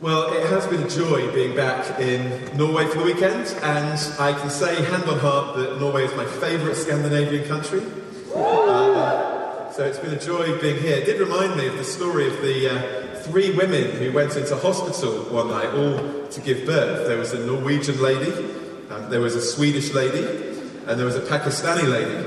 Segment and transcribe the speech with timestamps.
[0.00, 4.32] Well, it has been a joy being back in Norway for the weekend, and I
[4.32, 7.82] can say, hand on heart, that Norway is my favourite Scandinavian country.
[8.34, 10.96] Uh, so it's been a joy being here.
[10.96, 14.56] It did remind me of the story of the uh, three women who went into
[14.56, 17.06] hospital one night, all to give birth.
[17.06, 18.32] There was a Norwegian lady,
[18.88, 20.24] um, there was a Swedish lady,
[20.86, 22.26] and there was a Pakistani lady.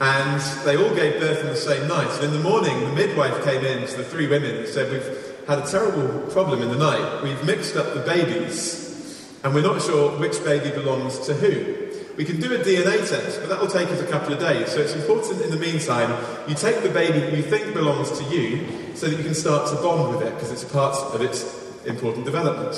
[0.00, 2.08] And they all gave birth on the same night.
[2.22, 5.29] And in the morning, the midwife came in to the three women and said, We've
[5.46, 7.22] had a terrible problem in the night.
[7.22, 11.90] We've mixed up the babies, and we're not sure which baby belongs to who.
[12.16, 14.70] We can do a DNA test, but that will take us a couple of days.
[14.72, 18.66] So it's important in the meantime, you take the baby you think belongs to you
[18.94, 21.44] so that you can start to bond with it because it's part of its
[21.86, 22.76] important development.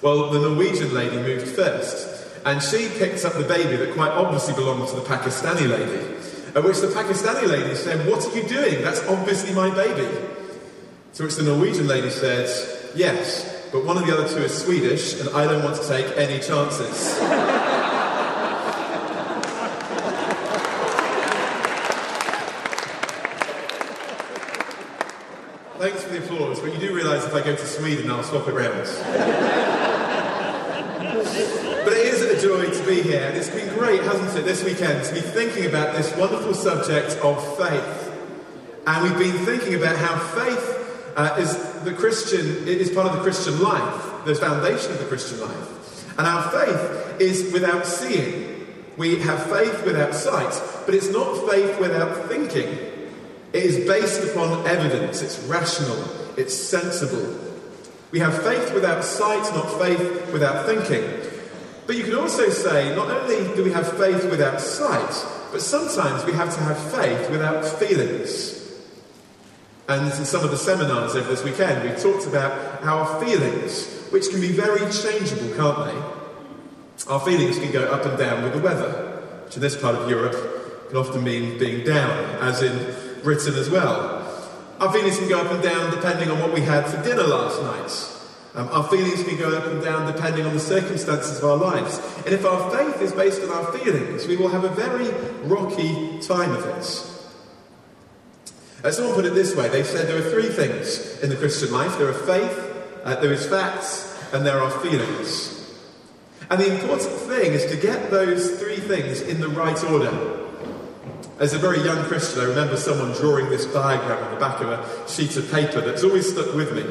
[0.00, 4.54] Well, the Norwegian lady moved first, and she picked up the baby that quite obviously
[4.54, 6.14] belonged to the Pakistani lady.
[6.54, 8.82] At which the Pakistani lady said, What are you doing?
[8.82, 10.06] That's obviously my baby.
[11.14, 12.48] To which the Norwegian lady said,
[12.96, 16.06] Yes, but one of the other two is Swedish, and I don't want to take
[16.18, 16.88] any chances.
[25.78, 28.48] Thanks for the applause, but you do realise if I go to Sweden, I'll swap
[28.48, 28.74] it round.
[31.84, 34.64] but it is a joy to be here, and it's been great, hasn't it, this
[34.64, 38.10] weekend, to be thinking about this wonderful subject of faith.
[38.84, 40.73] And we've been thinking about how faith
[41.16, 45.04] uh, is the Christian, it is part of the Christian life, the foundation of the
[45.06, 46.18] Christian life.
[46.18, 48.66] And our faith is without seeing.
[48.96, 52.68] We have faith without sight, but it's not faith without thinking.
[53.52, 56.04] It is based upon evidence, it's rational,
[56.36, 57.40] it's sensible.
[58.10, 61.02] We have faith without sight, not faith without thinking.
[61.86, 66.24] But you could also say, not only do we have faith without sight, but sometimes
[66.24, 68.63] we have to have faith without feelings.
[69.86, 74.30] And in some of the seminars over this weekend, we talked about our feelings, which
[74.30, 77.10] can be very changeable, can't they?
[77.12, 80.08] Our feelings can go up and down with the weather, which in this part of
[80.08, 84.22] Europe can often mean being down, as in Britain as well.
[84.80, 87.60] Our feelings can go up and down depending on what we had for dinner last
[87.60, 88.10] night.
[88.54, 91.98] Um, our feelings can go up and down depending on the circumstances of our lives.
[92.24, 95.10] And if our faith is based on our feelings, we will have a very
[95.42, 97.13] rocky time of it.
[98.84, 101.72] Uh, someone put it this way they said there are three things in the Christian
[101.72, 105.50] life there are faith, uh, there is facts, and there are feelings.
[106.50, 110.40] And the important thing is to get those three things in the right order.
[111.40, 114.68] As a very young Christian, I remember someone drawing this diagram on the back of
[114.68, 116.84] a sheet of paper that's always stuck with me.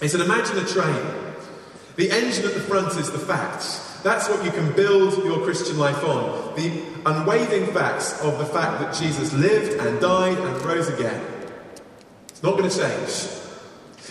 [0.00, 1.04] He said, Imagine a train.
[1.96, 3.91] The engine at the front is the facts.
[4.02, 6.54] That's what you can build your Christian life on.
[6.56, 11.24] The unwavering facts of the fact that Jesus lived and died and rose again.
[12.28, 13.28] It's not going to change.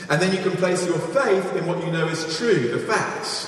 [0.10, 3.48] And then you can place your faith in what you know is true, the facts.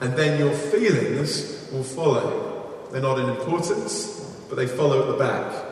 [0.00, 2.88] And then your feelings will follow.
[2.90, 5.66] They're not in importance, but they follow at the back.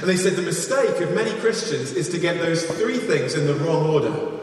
[0.00, 3.46] And they said the mistake of many Christians is to get those three things in
[3.46, 4.41] the wrong order.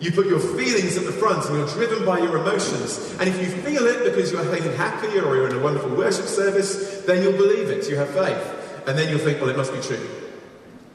[0.00, 2.98] You put your feelings at the front and you're driven by your emotions.
[3.18, 6.26] And if you feel it because you're feeling happy or you're in a wonderful worship
[6.26, 7.88] service, then you'll believe it.
[7.88, 8.84] You have faith.
[8.86, 10.06] And then you'll think, well, it must be true.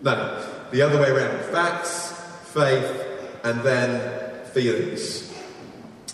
[0.01, 1.43] No, the other way around.
[1.51, 2.11] Facts,
[2.53, 3.07] faith,
[3.43, 5.33] and then feelings.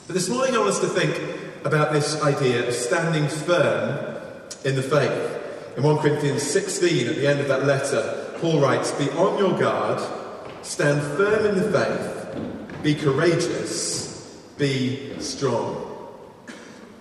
[0.08, 4.22] But this morning I want us to think about this idea of standing firm
[4.64, 5.34] in the faith.
[5.76, 9.60] In 1 Corinthians 16, at the end of that letter, Paul writes, Be on your
[9.60, 10.02] guard,
[10.64, 12.17] stand firm in the faith
[12.88, 16.08] be courageous, be strong.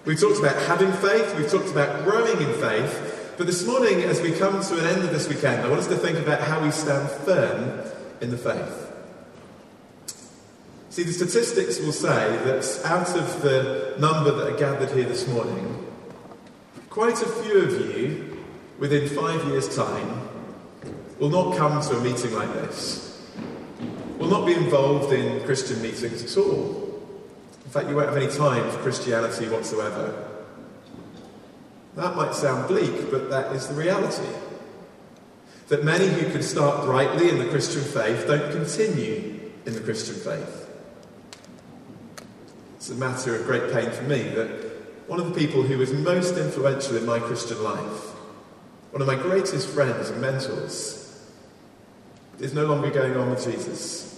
[0.05, 4.21] We've talked about having faith, we've talked about growing in faith, but this morning, as
[4.21, 6.61] we come to an end of this weekend, I want us to think about how
[6.61, 7.89] we stand firm
[8.21, 8.93] in the faith.
[10.91, 15.29] See, the statistics will say that out of the number that are gathered here this
[15.29, 15.87] morning,
[16.91, 18.45] quite a few of you,
[18.81, 20.29] within five years' time,
[21.21, 23.06] will not come to a meeting like this
[24.27, 27.01] will not be involved in Christian meetings at all.
[27.65, 30.29] In fact, you won't have any time for Christianity whatsoever.
[31.95, 34.27] That might sound bleak, but that is the reality.
[35.69, 40.17] That many who could start brightly in the Christian faith don't continue in the Christian
[40.17, 40.69] faith.
[42.77, 44.49] It's a matter of great pain for me that
[45.07, 48.11] one of the people who was most influential in my Christian life,
[48.91, 51.25] one of my greatest friends and mentors,
[52.41, 54.16] is no longer going on with Jesus.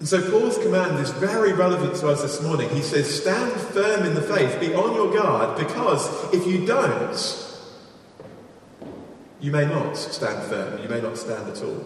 [0.00, 2.70] And so Paul's command is very relevant to us this morning.
[2.70, 7.46] He says, Stand firm in the faith, be on your guard, because if you don't,
[9.40, 11.84] you may not stand firm, you may not stand at all.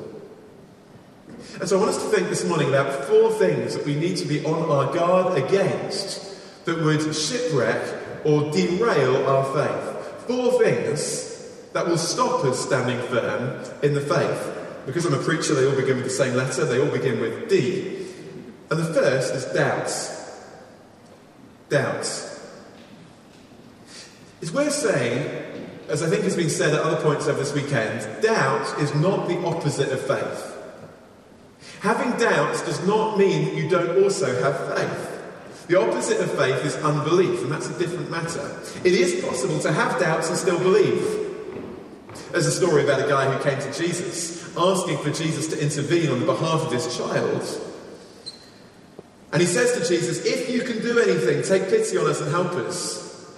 [1.59, 4.17] And so I want us to think this morning about four things that we need
[4.19, 7.83] to be on our guard against that would shipwreck
[8.25, 10.27] or derail our faith.
[10.29, 14.61] Four things that will stop us standing firm in the faith.
[14.87, 17.49] Because I'm a preacher, they all begin with the same letter, they all begin with
[17.49, 18.03] D.
[18.75, 20.37] And the first is doubts.
[21.69, 22.45] Doubts.
[24.43, 25.29] It's worth saying,
[25.89, 29.29] as I think has been said at other points over this weekend, doubt is not
[29.29, 30.57] the opposite of faith.
[31.83, 35.69] Having doubts does not mean that you don't also have faith.
[35.69, 38.61] The opposite of faith is unbelief, and that's a different matter.
[38.83, 41.01] It is possible to have doubts and still believe.
[42.33, 46.11] There's a story about a guy who came to Jesus asking for Jesus to intervene
[46.11, 47.64] on the behalf of his child.
[49.35, 52.31] And he says to Jesus, If you can do anything, take pity on us and
[52.31, 53.35] help us.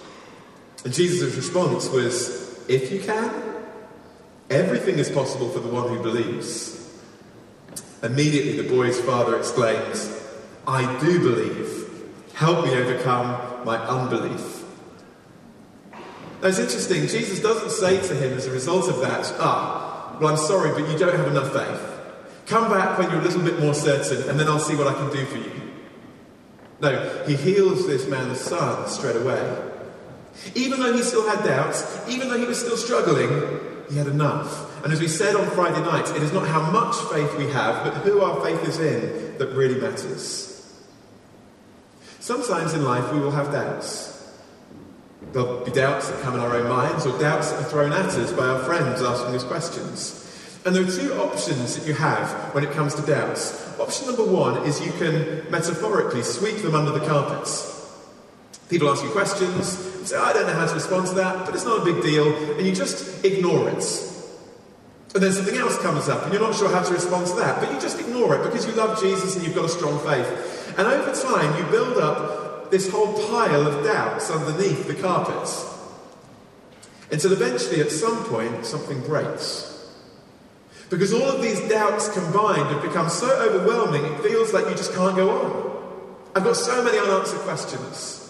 [0.85, 3.31] And Jesus' response was, If you can,
[4.51, 6.75] everything is possible for the one who believes.
[8.03, 10.15] Immediately, the boy's father exclaims,
[10.67, 11.89] I do believe.
[12.35, 14.65] Help me overcome my unbelief.
[16.43, 20.29] Now it's interesting, Jesus doesn't say to him as a result of that, ah, well,
[20.29, 21.81] I'm sorry, but you don't have enough faith.
[22.45, 24.93] Come back when you're a little bit more certain, and then I'll see what I
[24.93, 25.66] can do for you.
[26.79, 29.63] No, he heals this man's son straight away.
[30.53, 33.59] Even though he still had doubts, even though he was still struggling,
[33.89, 34.83] he had enough.
[34.83, 37.83] And as we said on Friday night, it is not how much faith we have,
[37.83, 40.53] but who our faith is in that really matters.
[42.19, 44.13] Sometimes in life we will have doubts.
[45.31, 48.05] There'll be doubts that come in our own minds or doubts that are thrown at
[48.05, 50.26] us by our friends asking us questions.
[50.67, 53.65] And there are two options that you have when it comes to doubts.
[53.79, 57.73] Option number one is you can metaphorically sweep them under the carpets.
[58.67, 59.55] People ask you questions,
[59.97, 62.03] you say, I don't know how to respond to that, but it's not a big
[62.03, 63.81] deal, and you just ignore it.
[65.15, 67.61] And then something else comes up, and you're not sure how to respond to that,
[67.61, 70.75] but you just ignore it because you love Jesus and you've got a strong faith.
[70.77, 75.65] And over time, you build up this whole pile of doubts underneath the carpets.
[77.09, 79.76] Until eventually, at some point, something breaks.
[80.89, 84.93] Because all of these doubts combined have become so overwhelming, it feels like you just
[84.93, 85.67] can't go on.
[86.35, 88.23] I've got so many unanswered questions.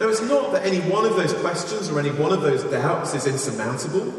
[0.00, 3.14] Now, it's not that any one of those questions or any one of those doubts
[3.14, 4.12] is insurmountable,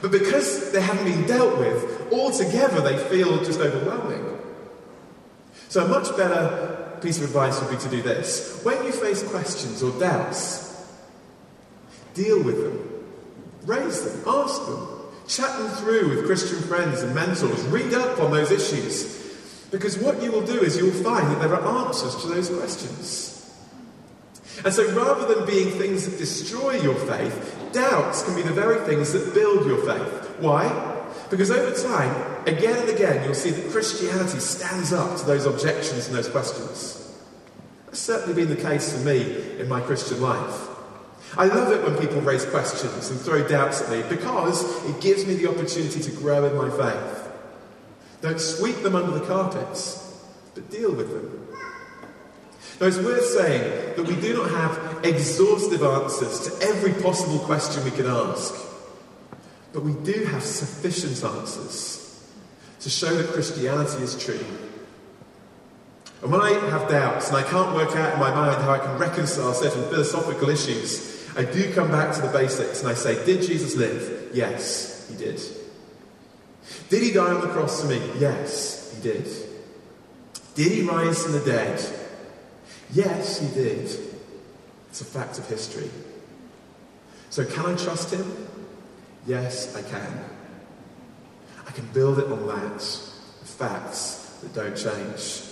[0.00, 4.24] but because they haven't been dealt with, altogether they feel just overwhelming.
[5.68, 8.60] So, a much better piece of advice would be to do this.
[8.62, 10.86] When you face questions or doubts,
[12.14, 13.04] deal with them,
[13.64, 14.95] raise them, ask them,
[15.26, 19.16] chat them through with Christian friends and mentors, read up on those issues.
[19.70, 23.32] Because what you will do is you'll find that there are answers to those questions.
[24.64, 28.78] And so rather than being things that destroy your faith, doubts can be the very
[28.86, 30.36] things that build your faith.
[30.40, 30.94] Why?
[31.30, 36.06] Because over time, again and again, you'll see that Christianity stands up to those objections
[36.06, 37.12] and those questions.
[37.86, 40.68] That's certainly been the case for me in my Christian life.
[41.36, 45.26] I love it when people raise questions and throw doubts at me because it gives
[45.26, 47.28] me the opportunity to grow in my faith.
[48.22, 50.18] Don't sweep them under the carpets,
[50.54, 51.46] but deal with them.
[52.80, 57.84] Now, it's worth saying that we do not have exhaustive answers to every possible question
[57.84, 58.54] we can ask.
[59.72, 62.30] But we do have sufficient answers
[62.80, 64.44] to show that Christianity is true.
[66.22, 68.78] And when I have doubts and I can't work out in my mind how I
[68.78, 73.24] can reconcile certain philosophical issues, I do come back to the basics and I say,
[73.26, 74.30] Did Jesus live?
[74.32, 75.40] Yes, he did.
[76.88, 78.00] Did he die on the cross for me?
[78.18, 79.28] Yes, he did.
[80.54, 81.84] Did he rise from the dead?
[82.92, 83.90] Yes, he did.
[84.88, 85.90] It's a fact of history.
[87.28, 88.48] So, can I trust him?
[89.26, 90.24] Yes, I can.
[91.66, 95.42] I can build it on that, facts that don't change.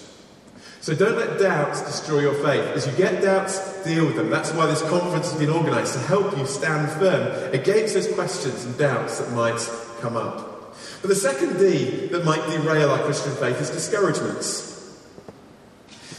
[0.85, 2.61] So don't let doubts destroy your faith.
[2.77, 4.29] As you get doubts, deal with them.
[4.29, 8.67] That's why this conference has been organised to help you stand firm against those questions
[8.67, 9.59] and doubts that might
[10.03, 10.77] come up.
[11.01, 15.01] But the second D that might derail our Christian faith is discouragements.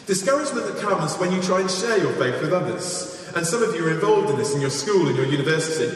[0.07, 3.31] Discouragement that comes when you try and share your faith with others.
[3.35, 5.95] And some of you are involved in this in your school, in your university.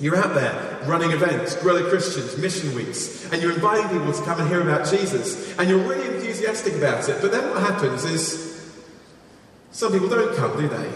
[0.00, 4.22] You're out there running events, Grill a Christians, mission weeks, and you're inviting people to
[4.22, 7.20] come and hear about Jesus, and you're really enthusiastic about it.
[7.20, 8.72] But then what happens is
[9.70, 10.90] some people don't come, do they?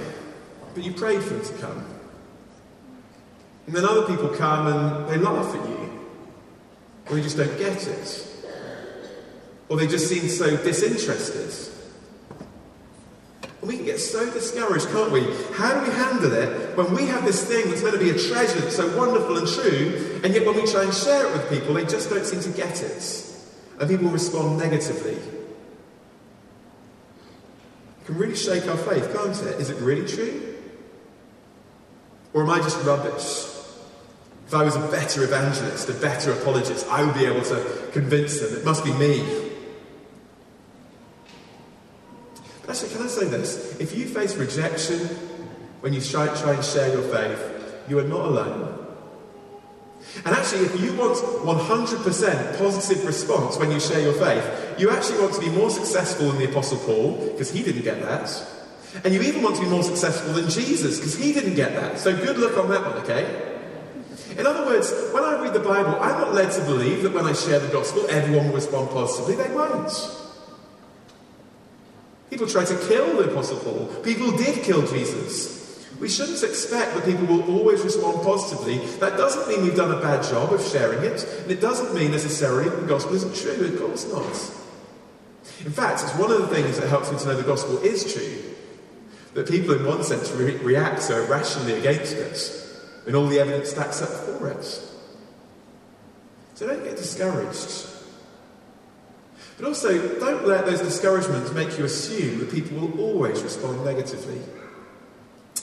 [0.74, 1.84] But you prayed for them to come.
[3.66, 6.04] And then other people come and they laugh at you,
[7.08, 8.26] or they just don't get it,
[9.68, 11.72] or they just seem so disinterested.
[13.60, 15.22] And we can get so discouraged, can't we?
[15.54, 18.18] How do we handle it when we have this thing that's meant to be a
[18.18, 21.48] treasure that's so wonderful and true, and yet when we try and share it with
[21.48, 23.25] people, they just don't seem to get it?
[23.78, 25.12] And people respond negatively.
[25.12, 25.22] It
[28.06, 29.60] can really shake our faith, can't it?
[29.60, 30.54] Is it really true?
[32.32, 33.52] Or am I just rubbish?
[34.46, 38.40] If I was a better evangelist, a better apologist, I would be able to convince
[38.40, 38.56] them.
[38.56, 39.52] It must be me.
[42.68, 43.80] Actually, can I say this?
[43.80, 44.98] If you face rejection
[45.80, 48.85] when you try, try and share your faith, you are not alone.
[50.24, 55.20] And actually, if you want 100% positive response when you share your faith, you actually
[55.20, 58.30] want to be more successful than the Apostle Paul, because he didn't get that.
[59.04, 61.98] And you even want to be more successful than Jesus, because he didn't get that.
[61.98, 63.54] So good luck on that one, okay?
[64.38, 67.26] In other words, when I read the Bible, I'm not led to believe that when
[67.26, 69.36] I share the gospel, everyone will respond positively.
[69.36, 69.92] They won't.
[72.30, 73.86] People tried to kill the Apostle Paul.
[74.02, 75.55] People did kill Jesus.
[76.00, 78.78] We shouldn't expect that people will always respond positively.
[78.98, 82.10] That doesn't mean we've done a bad job of sharing it, and it doesn't mean
[82.10, 83.66] necessarily that the gospel isn't true.
[83.66, 84.56] Of course not.
[85.64, 88.12] In fact, it's one of the things that helps me to know the gospel is
[88.12, 88.54] true.
[89.34, 92.62] That people, in one sense, re- react so irrationally against it
[93.04, 94.64] when all the evidence stacks up for it.
[96.54, 97.86] So don't get discouraged.
[99.56, 104.40] But also, don't let those discouragements make you assume that people will always respond negatively.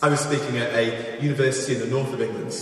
[0.03, 2.53] I was speaking at a university in the north of England,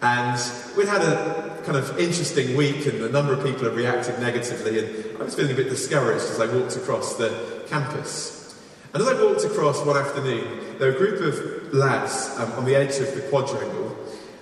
[0.00, 0.40] and
[0.78, 4.78] we'd had a kind of interesting week, and a number of people had reacted negatively,
[4.78, 8.58] and I was feeling a bit discouraged as I walked across the campus.
[8.94, 12.64] And as I walked across one afternoon, there were a group of lads um, on
[12.64, 13.94] the edge of the quadrangle,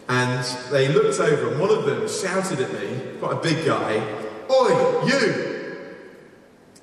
[0.09, 3.97] and they looked over, and one of them shouted at me, quite a big guy,
[4.49, 5.89] Oi, you!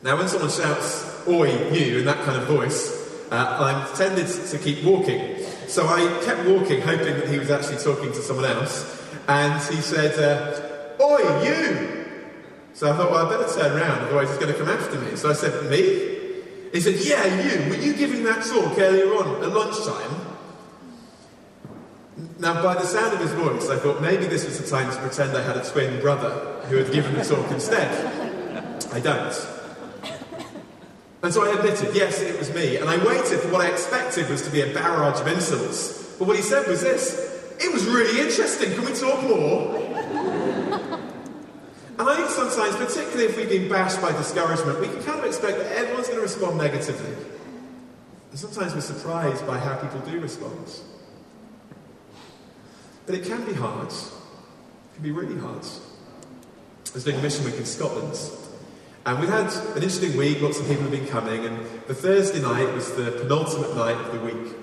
[0.01, 4.57] Now, when someone shouts, oi, you, in that kind of voice, uh, I'm tended to
[4.57, 5.34] keep walking.
[5.67, 9.03] So I kept walking, hoping that he was actually talking to someone else.
[9.27, 12.05] And he said, uh, oi, you!
[12.73, 15.15] So I thought, well, I'd better turn around, otherwise he's going to come after me.
[15.15, 16.15] So I said, me?
[16.71, 17.69] He said, yeah, you.
[17.69, 20.25] Were you giving that talk earlier on at lunchtime?
[22.37, 24.97] Now, by the sound of his voice, I thought maybe this was the time to
[24.97, 26.31] pretend I had a twin brother
[26.67, 27.91] who had given the talk instead.
[28.91, 29.54] I don't.
[31.25, 32.77] And so I admitted, yes, it was me.
[32.77, 36.03] And I waited for what I expected was to be a barrage of insults.
[36.19, 37.17] But what he said was this
[37.59, 38.71] It was really interesting.
[38.75, 39.75] Can we talk more?
[41.97, 45.25] and I think sometimes, particularly if we've been bashed by discouragement, we can kind of
[45.25, 47.15] expect that everyone's going to respond negatively.
[48.29, 50.79] And sometimes we're surprised by how people do respond.
[53.07, 53.87] But it can be hard.
[53.87, 55.65] It can be really hard.
[55.65, 58.15] I was doing a mission week in Scotland
[59.05, 62.41] and we've had an interesting week, lots of people have been coming, and the Thursday
[62.41, 64.55] night was the penultimate night of the week.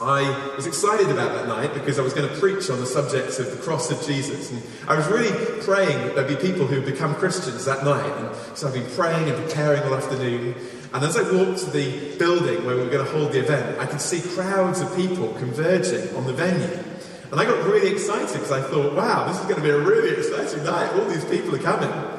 [0.00, 3.38] I was excited about that night because I was going to preach on the subject
[3.38, 4.50] of the cross of Jesus.
[4.50, 8.10] And I was really praying that there'd be people who would become Christians that night.
[8.18, 10.56] And so I've been praying and preparing all afternoon.
[10.92, 13.78] And as I walked to the building where we were going to hold the event,
[13.78, 16.84] I could see crowds of people converging on the venue.
[17.30, 19.78] And I got really excited because I thought, wow, this is going to be a
[19.78, 20.92] really exciting night.
[20.92, 22.13] All these people are coming.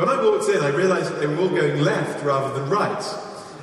[0.00, 3.04] When I walked in, I realised that they were all going left rather than right.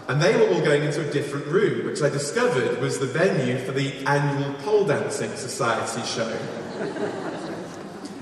[0.08, 3.58] And they were all going into a different room, which I discovered was the venue
[3.58, 6.30] for the annual pole dancing society show.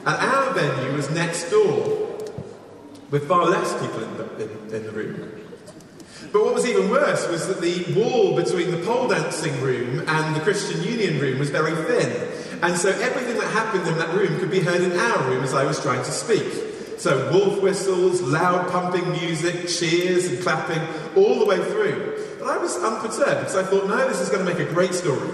[0.05, 2.17] and our venue was next door,
[3.11, 5.31] with far less people in the, in, in the room.
[6.31, 10.35] But what was even worse was that the wall between the pole dancing room and
[10.37, 12.31] the Christian Union room was very thin.
[12.63, 15.53] And so everything that happened in that room could be heard in our room as
[15.53, 16.74] I was trying to speak.
[16.97, 20.81] So wolf whistles, loud pumping music, cheers and clapping,
[21.15, 22.37] all the way through.
[22.39, 24.93] But I was unperturbed because I thought, no, this is going to make a great
[24.93, 25.29] story.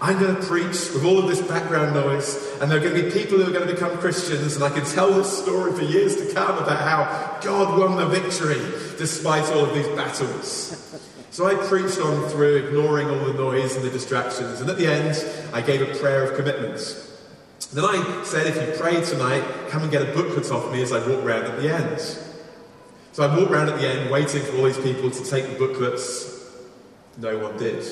[0.00, 3.02] I'm going to preach with all of this background noise, and there are going to
[3.02, 5.82] be people who are going to become Christians, and I can tell this story for
[5.82, 8.60] years to come about how God won the victory
[8.98, 11.00] despite all of these battles.
[11.30, 14.86] So I preached on through, ignoring all the noise and the distractions, and at the
[14.86, 16.80] end, I gave a prayer of commitment.
[17.72, 20.92] Then I said, if you pray tonight, come and get a booklet off me as
[20.92, 22.00] I walk round at the end.
[23.12, 25.58] So I walked round at the end, waiting for all these people to take the
[25.58, 26.50] booklets.
[27.16, 27.84] No one did.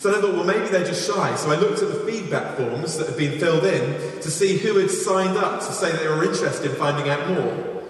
[0.00, 1.34] So I thought, well, maybe they're just shy.
[1.36, 4.78] So I looked at the feedback forms that had been filled in to see who
[4.78, 7.84] had signed up to say they were interested in finding out more.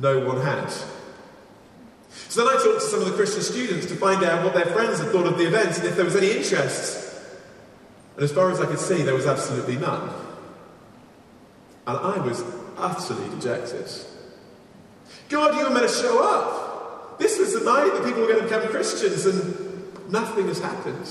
[0.00, 0.70] No one had.
[2.28, 4.66] So then I talked to some of the Christian students to find out what their
[4.66, 7.07] friends had thought of the event and if there was any interest.
[8.18, 10.10] And as far as I could see, there was absolutely none.
[11.86, 12.42] And I was
[12.76, 13.88] utterly dejected.
[15.28, 17.20] God, you were meant to show up.
[17.20, 21.08] This was the night that people were going to become Christians, and nothing has happened.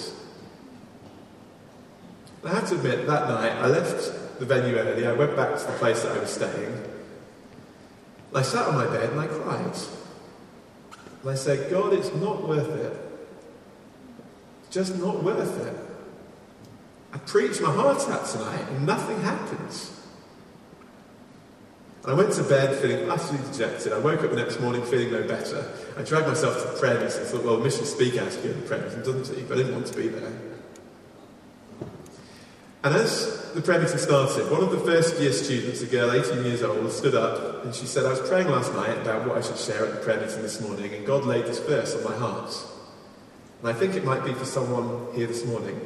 [2.43, 5.65] I have to admit, that night I left the venue early, I went back to
[5.65, 6.83] the place that I was staying.
[8.35, 9.77] I sat on my bed and I cried.
[11.21, 12.99] And I said, God, it's not worth it.
[14.65, 15.86] It's just not worth it.
[17.17, 19.91] I preached my heart out tonight and nothing happens.
[22.05, 23.91] I went to bed feeling utterly dejected.
[23.91, 25.67] I woke up the next morning feeling no better.
[25.97, 28.61] I dragged myself to the meeting and thought, well, Mission Speaker has to be in
[28.61, 29.41] the prayer meeting, doesn't he?
[29.41, 30.31] But I didn't want to be there.
[32.83, 36.45] And as the prayer meeting started, one of the first year students, a girl 18
[36.45, 39.41] years old, stood up and she said, I was praying last night about what I
[39.41, 42.15] should share at the prayer meeting this morning, and God laid this verse on my
[42.15, 42.55] heart.
[43.61, 45.81] And I think it might be for someone here this morning.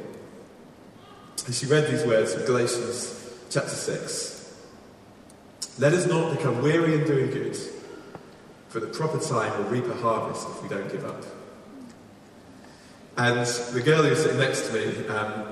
[1.46, 4.32] And she read these words from Galatians chapter 6.
[5.78, 7.56] Let us not become weary in doing good,
[8.68, 11.24] for the proper time we'll reap a harvest if we don't give up.
[13.16, 15.44] And the girl who was sitting next to me, um,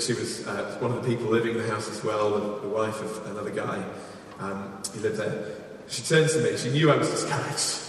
[0.00, 2.68] she was uh, one of the people living in the house as well, the, the
[2.68, 3.82] wife of another guy
[4.40, 5.56] um, who lived there.
[5.88, 7.80] She turned to me, she knew I was discouraged,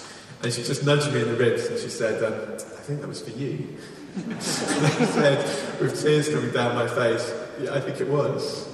[0.43, 3.07] and she just nudged me in the ribs and she said, um, I think that
[3.07, 3.77] was for you.
[4.15, 8.69] I said, with tears coming down my face, yeah, I think it was.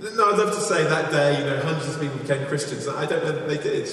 [0.00, 2.86] No, I'd love to say that day, you know, hundreds of people became Christians.
[2.86, 3.88] I don't know that they did.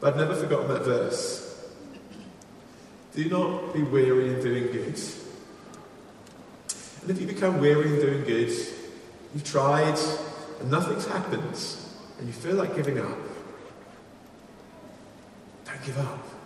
[0.00, 1.46] But I've never forgotten that verse.
[3.14, 4.98] Do not be weary in doing good.
[7.02, 8.50] And if you become weary in doing good,
[9.34, 9.98] you've tried
[10.60, 11.58] and nothing's happened,
[12.18, 13.18] and you feel like giving up,
[15.64, 16.39] don't give up.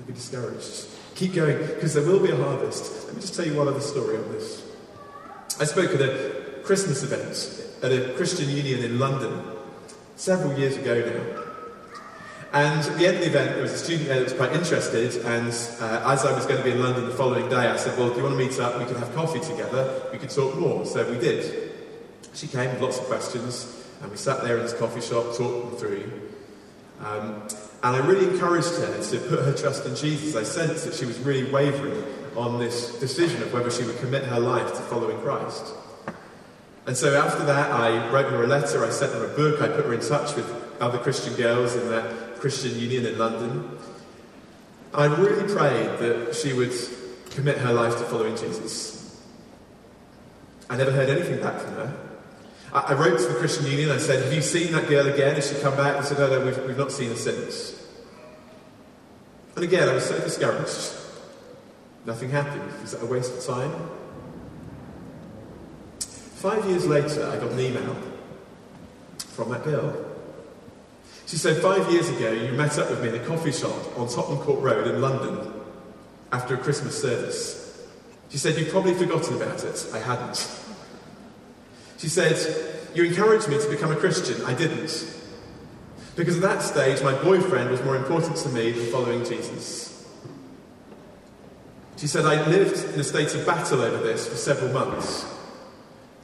[0.00, 0.86] Don't be discouraged.
[1.14, 3.04] Keep going, because there will be a harvest.
[3.04, 4.64] Let me just tell you one other story on this.
[5.60, 9.42] I spoke at a Christmas event at a Christian Union in London
[10.16, 11.42] several years ago now.
[12.54, 14.54] And at the end of the event, there was a student there that was quite
[14.54, 17.76] interested, and uh, as I was going to be in London the following day, I
[17.76, 18.78] said, Well, do you want to meet up?
[18.78, 20.86] We could have coffee together, we could talk more.
[20.86, 21.72] So we did.
[22.32, 25.76] She came with lots of questions, and we sat there in this coffee shop, them
[25.76, 26.10] through.
[27.00, 27.46] Um,
[27.82, 30.36] and I really encouraged her to put her trust in Jesus.
[30.36, 32.04] I sensed that she was really wavering
[32.36, 35.72] on this decision of whether she would commit her life to following Christ.
[36.86, 39.68] And so after that, I wrote her a letter, I sent her a book, I
[39.68, 40.46] put her in touch with
[40.80, 43.78] other Christian girls in that Christian Union in London.
[44.92, 46.72] I really prayed that she would
[47.30, 49.20] commit her life to following Jesus.
[50.68, 52.09] I never heard anything back from her.
[52.72, 55.34] I, wrote to the Christian Union, I said, Have you seen that girl again?
[55.34, 56.00] Has she come back?
[56.00, 57.76] They said, No, no, we've, we've not seen her since.
[59.56, 60.96] And again, I was so discouraged.
[62.06, 62.80] Nothing happened.
[62.80, 63.90] Was that a waste of time?
[66.00, 67.96] Five years later, I got an email
[69.18, 70.06] from that girl.
[71.26, 74.08] She said, Five years ago, you met up with me in a coffee shop on
[74.08, 75.52] Tottenham Court Road in London
[76.32, 77.88] after a Christmas service.
[78.28, 79.86] She said, You've probably forgotten about it.
[79.92, 80.59] I hadn't.
[82.00, 82.36] She said,
[82.94, 84.42] You encouraged me to become a Christian.
[84.46, 85.06] I didn't.
[86.16, 89.88] Because at that stage, my boyfriend was more important to me than following Jesus.
[91.98, 95.26] She said, I lived in a state of battle over this for several months.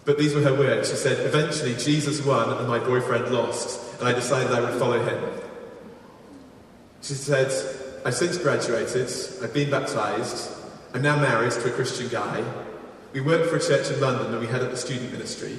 [0.07, 0.89] But these were her words.
[0.89, 5.05] She said, Eventually, Jesus won and my boyfriend lost, and I decided I would follow
[5.05, 5.41] him.
[7.03, 7.53] She said,
[8.05, 9.11] I've since graduated,
[9.43, 10.51] I've been baptized,
[10.95, 12.43] I'm now married to a Christian guy,
[13.17, 15.57] we work for a church in London and we head up the student ministry.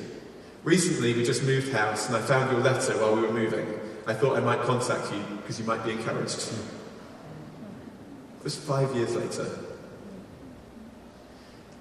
[0.63, 3.67] Recently, we just moved house and I found your letter while we were moving.
[4.05, 6.37] I thought I might contact you because you might be encouraged.
[6.37, 6.53] It
[8.43, 9.49] was five years later.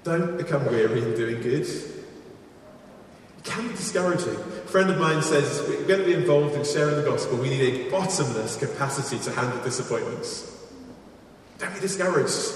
[0.02, 1.66] Don't become weary in doing good.
[1.66, 4.34] It can be discouraging.
[4.34, 7.36] A friend of mine says we're going to be involved in sharing the gospel.
[7.36, 10.50] We need a bottomless capacity to handle disappointments.
[11.58, 12.50] Don't be discouraged.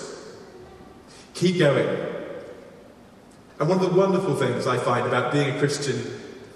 [1.35, 2.19] Keep going.
[3.61, 5.96] And one of the wonderful things I find about being a Christian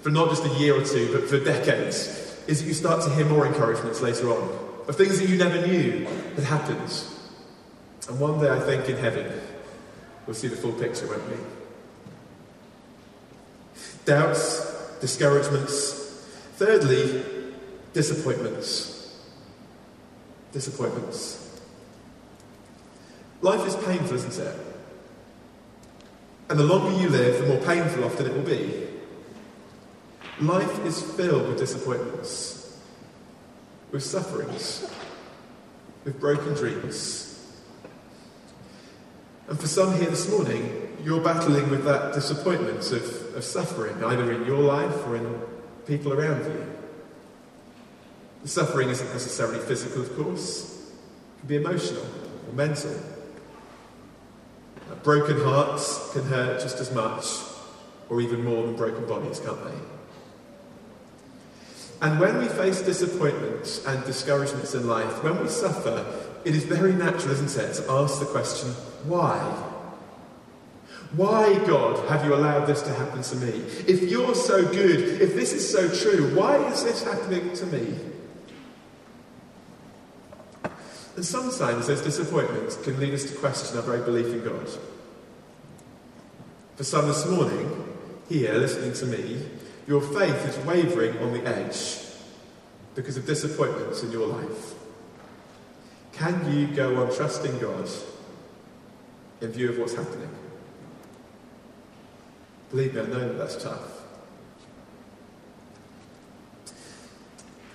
[0.01, 2.07] for not just a year or two, but for decades,
[2.47, 4.49] is that you start to hear more encouragements later on
[4.87, 7.11] of things that you never knew that happens.
[8.09, 9.31] And one day, I think, in heaven,
[10.25, 11.37] we'll see the full picture, won't we?
[14.05, 15.93] Doubts, discouragements.
[16.57, 17.23] Thirdly,
[17.93, 19.19] disappointments.
[20.51, 21.59] Disappointments.
[23.41, 24.64] Life is painful, isn't it?
[26.49, 28.87] And the longer you live, the more painful often it will be.
[30.39, 32.77] Life is filled with disappointments,
[33.91, 34.85] with sufferings,
[36.03, 37.55] with broken dreams.
[39.47, 44.31] And for some here this morning, you're battling with that disappointment of, of suffering, either
[44.31, 45.41] in your life or in
[45.85, 46.65] people around you.
[48.43, 50.91] The suffering isn't necessarily physical, of course,
[51.37, 52.05] it can be emotional
[52.47, 52.93] or mental.
[55.03, 57.25] Broken hearts can hurt just as much,
[58.09, 59.77] or even more than broken bodies, can't they?
[62.01, 66.05] And when we face disappointments and discouragements in life, when we suffer,
[66.43, 68.69] it is very natural, isn't it, to ask the question,
[69.05, 69.37] why?
[71.15, 73.63] Why, God, have you allowed this to happen to me?
[73.87, 77.97] If you're so good, if this is so true, why is this happening to me?
[81.15, 84.67] And sometimes those disappointments can lead us to question our very belief in God.
[86.75, 87.93] For some this morning,
[88.27, 89.41] here listening to me,
[89.87, 91.99] your faith is wavering on the edge
[92.95, 94.73] because of disappointments in your life.
[96.11, 97.87] Can you go on trusting God
[99.41, 100.29] in view of what's happening?
[102.71, 104.01] Believe me, I know that that's tough.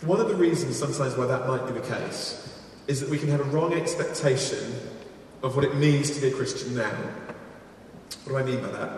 [0.03, 2.50] One of the reasons sometimes why that might be the case
[2.91, 4.75] is that we can have a wrong expectation
[5.45, 6.91] of what it means to be a Christian now.
[8.25, 8.91] What do I mean by that?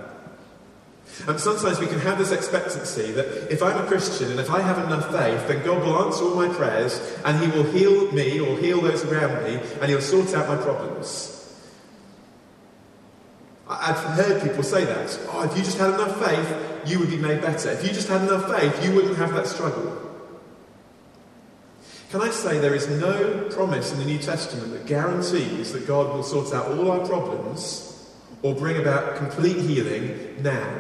[1.29, 4.63] And sometimes we can have this expectancy that if I'm a Christian and if I
[4.63, 8.41] have enough faith, then God will answer all my prayers and He will heal me
[8.41, 11.39] or heal those around me and He'll sort out my problems.
[13.69, 15.21] I've heard people say that.
[15.29, 17.71] Oh, if you just had enough faith, you would be made better.
[17.71, 20.12] If you just had enough faith, you wouldn't have that struggle.
[22.13, 26.15] Can I say there is no promise in the New Testament that guarantees that God
[26.15, 28.07] will sort out all our problems
[28.43, 30.79] or bring about complete healing now?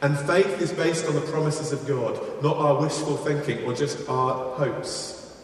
[0.00, 4.08] And faith is based on the promises of God, not our wishful thinking or just
[4.08, 5.36] our hopes.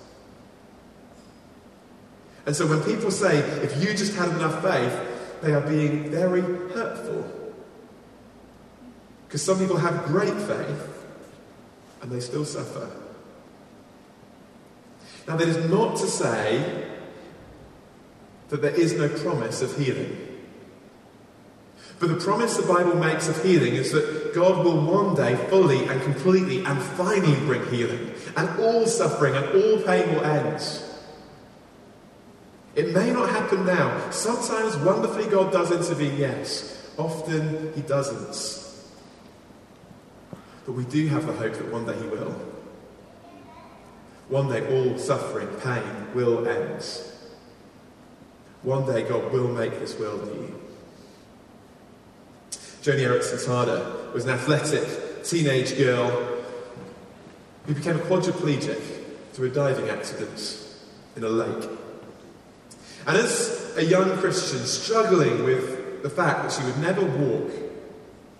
[2.46, 6.42] And so when people say, if you just had enough faith, they are being very
[6.42, 7.28] hurtful.
[9.26, 11.04] Because some people have great faith
[12.02, 13.01] and they still suffer.
[15.26, 16.88] Now, that is not to say
[18.48, 20.28] that there is no promise of healing.
[21.98, 25.87] But the promise the Bible makes of healing is that God will one day fully
[25.87, 30.61] and completely and finally bring healing, and all suffering and all pain will end.
[32.74, 34.11] It may not happen now.
[34.11, 36.90] Sometimes wonderfully God does intervene, yes.
[36.98, 38.61] Often He doesn't.
[40.66, 42.35] But we do have the hope that one day He will.
[44.28, 46.85] One day all suffering, pain will end.
[48.62, 50.61] One day God will make this world new.
[52.82, 56.11] Joni Eareckson Tada was an athletic teenage girl
[57.66, 58.80] who became a quadriplegic
[59.32, 60.66] through a diving accident
[61.16, 61.68] in a lake.
[63.06, 67.50] And as a young Christian struggling with the fact that she would never walk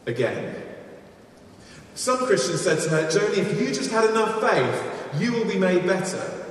[0.07, 0.57] again,
[1.95, 5.59] some Christians said to her, Joni, if you just had enough faith, you will be
[5.59, 6.47] made better.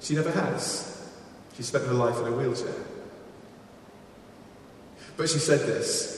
[0.00, 1.10] She never has.
[1.56, 2.74] She spent her life in a wheelchair.
[5.16, 6.14] But she said this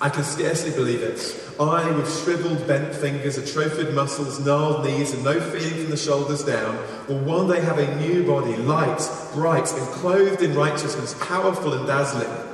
[0.00, 1.18] I can scarcely believe it.
[1.58, 6.44] I, with shriveled, bent fingers, atrophied muscles, gnarled knees, and no feeling from the shoulders
[6.44, 6.76] down,
[7.08, 9.00] will one day have a new body, light,
[9.34, 12.47] bright, and clothed in righteousness, powerful and dazzling.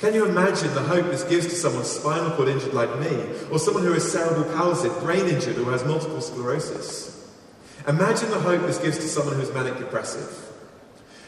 [0.00, 3.58] Can you imagine the hope this gives to someone spinal cord injured like me, or
[3.58, 7.30] someone who is cerebral palsy, brain injured, or has multiple sclerosis?
[7.86, 10.50] Imagine the hope this gives to someone who is manic depressive.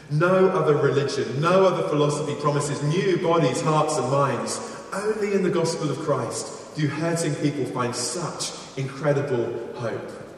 [0.09, 4.59] No other religion, no other philosophy promises new bodies, hearts, and minds.
[4.91, 10.32] Only in the gospel of Christ do hurting people find such incredible hope.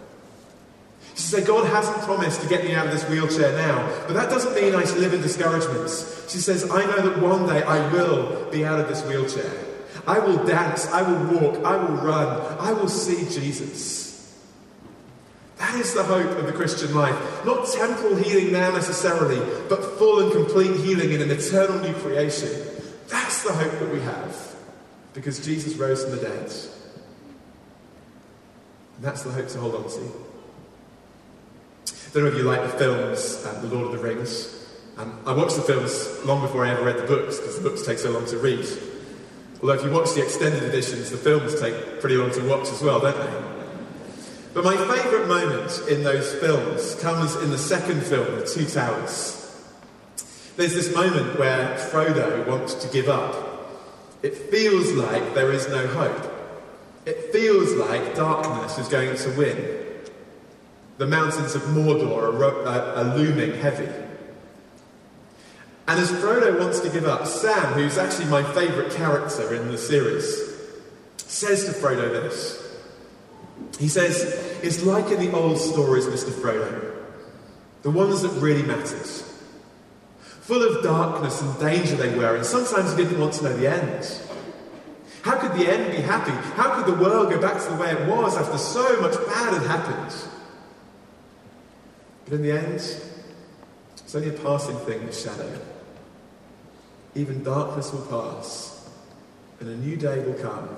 [1.16, 4.30] She said, God hasn't promised to get me out of this wheelchair now, but that
[4.30, 6.30] doesn't mean I live in discouragements.
[6.32, 9.50] She says, I know that one day I will be out of this wheelchair.
[10.06, 14.06] I will dance, I will walk, I will run, I will see Jesus.
[15.58, 17.46] That is the hope of the Christian life.
[17.46, 22.50] Not temporal healing now necessarily, but full and complete healing in an eternal new creation.
[23.08, 24.56] That's the hope that we have.
[25.14, 26.52] Because Jesus rose from the dead.
[28.96, 30.25] And that's the hope to hold on to.
[32.16, 34.66] Don't know if you like the films, um, The Lord of the Rings.
[34.96, 37.86] Um, I watched the films long before I ever read the books, because the books
[37.86, 38.66] take so long to read.
[39.60, 42.82] Although if you watch the extended editions, the films take pretty long to watch as
[42.82, 43.44] well, don't they?
[44.54, 49.54] But my favourite moment in those films comes in the second film, The Two Towers.
[50.56, 53.36] There's this moment where Frodo wants to give up.
[54.24, 56.32] It feels like there is no hope.
[57.06, 59.85] It feels like darkness is going to win.
[60.98, 63.90] The mountains of Mordor are, are, uh, are looming heavy.
[65.88, 69.78] And as Frodo wants to give up, Sam, who's actually my favourite character in the
[69.78, 70.56] series,
[71.18, 72.62] says to Frodo this
[73.78, 74.24] He says,
[74.64, 76.32] it's like in the old stories, Mr.
[76.32, 76.96] Frodo,
[77.84, 79.06] the ones that really mattered.
[80.46, 83.68] Full of darkness and danger they were, and sometimes you didn't want to know the
[83.68, 84.22] end.
[85.24, 86.32] How could the end be happy?
[86.56, 89.54] How could the world go back to the way it was after so much bad
[89.54, 90.16] had happened?
[92.26, 95.62] But in the end, it's only a passing thing, a shadow.
[97.14, 98.90] Even darkness will pass,
[99.60, 100.70] and a new day will come.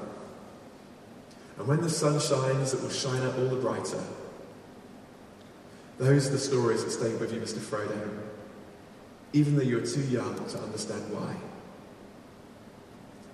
[1.58, 4.04] And when the sun shines, it will shine out all the brighter.
[5.98, 7.58] Those are the stories that stay with you, Mr.
[7.58, 8.20] Frodo,
[9.34, 11.36] even though you're too young to understand why.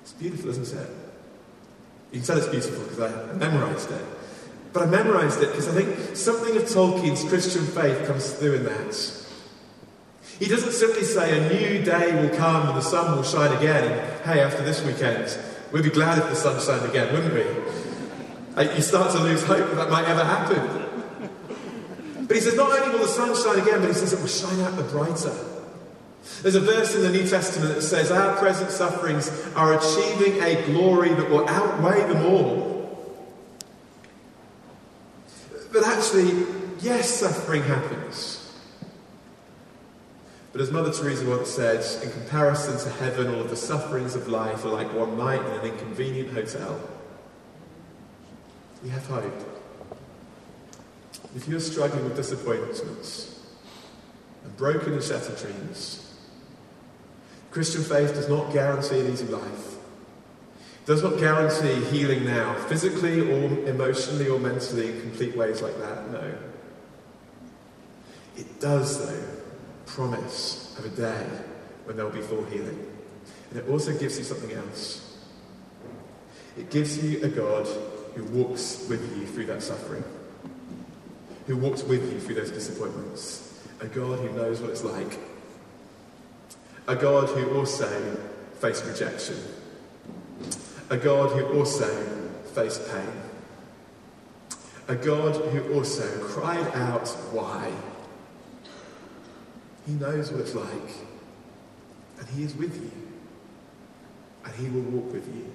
[0.03, 0.89] It's beautiful, isn't it?
[2.11, 4.05] You can tell it's beautiful because I memorized it.
[4.73, 8.63] But I memorized it because I think something of Tolkien's Christian faith comes through in
[8.65, 9.23] that.
[10.39, 13.83] He doesn't simply say a new day will come and the sun will shine again.
[13.83, 15.37] And hey, after this weekend,
[15.71, 18.75] we'd be glad if the sun shined again, wouldn't we?
[18.75, 20.89] You start to lose hope that that might ever happen.
[22.27, 24.27] But he says not only will the sun shine again, but he says it will
[24.27, 25.33] shine out the brighter.
[26.41, 30.65] There's a verse in the New Testament that says, Our present sufferings are achieving a
[30.65, 32.72] glory that will outweigh them all.
[35.83, 36.45] But actually,
[36.79, 38.49] yes, suffering happens.
[40.53, 44.29] But as Mother Teresa once said, in comparison to heaven, all of the sufferings of
[44.29, 46.79] life are like one night in an inconvenient hotel.
[48.81, 49.59] We have hope.
[51.35, 53.41] If you're struggling with disappointments
[54.45, 56.15] and broken and shattered dreams,
[57.51, 59.72] Christian faith does not guarantee an easy life.
[60.85, 66.11] Does not guarantee healing now, physically or emotionally or mentally in complete ways like that,
[66.11, 66.33] no.
[68.35, 69.23] It does, though,
[69.85, 71.27] promise of a day
[71.85, 72.91] when there will be full healing.
[73.49, 75.17] And it also gives you something else.
[76.57, 77.67] It gives you a God
[78.15, 80.03] who walks with you through that suffering,
[81.47, 85.17] who walks with you through those disappointments, a God who knows what it's like
[86.87, 88.17] a God who also
[88.59, 89.37] faced rejection.
[90.93, 91.89] A God who also
[92.53, 93.13] faced pain.
[94.87, 97.73] A God who also cried out, Why?
[99.87, 100.69] He knows what it's like.
[102.19, 102.91] And He is with you.
[104.45, 105.51] And He will walk with you.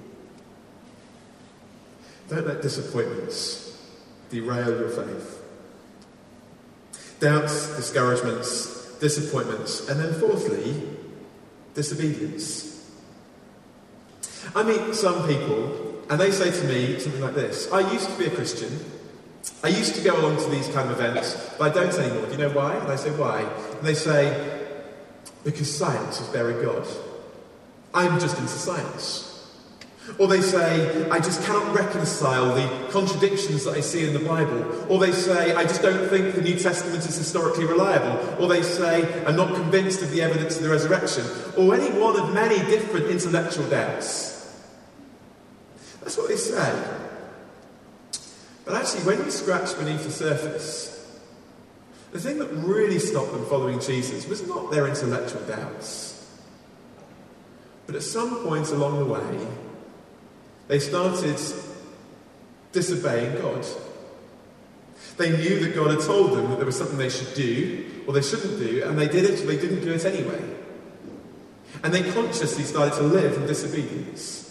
[2.29, 3.81] Don't let disappointments
[4.31, 5.40] derail your faith.
[7.20, 10.83] Doubts, discouragements, disappointments, and then fourthly,
[11.74, 12.67] disobedience.
[14.55, 18.18] I meet some people, and they say to me something like this I used to
[18.18, 18.79] be a Christian.
[19.62, 22.27] I used to go along to these kind of events, but I don't anymore.
[22.27, 22.74] Do you know why?
[22.77, 23.40] And I say, Why?
[23.40, 24.66] And they say,
[25.44, 26.87] Because science is bearing God.
[27.94, 29.28] I'm just into science.
[30.16, 34.87] Or they say, I just cannot reconcile the contradictions that I see in the Bible.
[34.88, 38.42] Or they say, I just don't think the New Testament is historically reliable.
[38.42, 41.25] Or they say, I'm not convinced of the evidence of the resurrection.
[41.57, 44.29] Or any one of many different intellectual doubts.
[46.01, 46.97] That's what they say.
[48.64, 50.94] But actually, when you scratch beneath the surface,
[52.12, 56.38] the thing that really stopped them following Jesus was not their intellectual doubts.
[57.87, 59.47] But at some point along the way,
[60.68, 61.40] they started
[62.72, 63.66] disobeying God.
[65.16, 68.12] They knew that God had told them that there was something they should do or
[68.14, 70.42] they shouldn't do, and they did it, they didn't do it anyway.
[71.83, 74.44] And they consciously started to live in disobedience.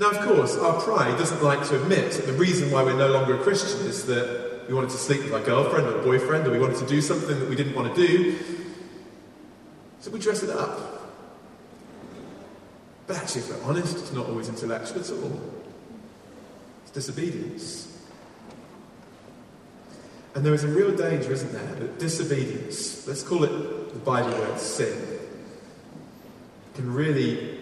[0.00, 3.08] Now, of course, our pride doesn't like to admit that the reason why we're no
[3.08, 6.50] longer a Christian is that we wanted to sleep with our girlfriend or boyfriend, or
[6.50, 8.38] we wanted to do something that we didn't want to do.
[10.00, 10.93] So we dress it up.
[13.06, 15.40] But actually, if we're honest, it's not always intellectual at all.
[16.82, 17.90] It's disobedience.
[20.34, 24.30] And there is a real danger, isn't there, that disobedience, let's call it the Bible
[24.30, 25.20] word sin,
[26.74, 27.58] can really